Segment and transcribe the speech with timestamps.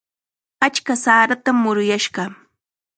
[0.65, 2.17] Achka saratam muruyaashaq.